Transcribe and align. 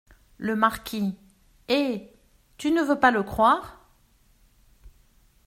Le 0.39 0.55
Marquis- 0.55 1.13
Eh! 1.69 2.09
tu 2.57 2.71
ne 2.71 2.81
veux 2.81 2.99
pas 2.99 3.11
le 3.11 3.21
croire! 3.21 3.85